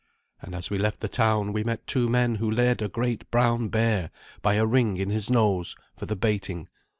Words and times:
And 0.41 0.55
as 0.55 0.71
we 0.71 0.79
left 0.79 1.01
the 1.01 1.07
town 1.07 1.53
we 1.53 1.63
met 1.63 1.85
two 1.85 2.09
men 2.09 2.33
who 2.33 2.49
led 2.49 2.81
a 2.81 2.89
great 2.89 3.29
brown 3.29 3.69
bear 3.69 4.09
by 4.41 4.55
a 4.55 4.65
ring 4.65 4.97
in 4.97 5.11
his 5.11 5.29
nose, 5.29 5.75
for 5.95 6.07
the 6.07 6.15
baiting. 6.15 6.67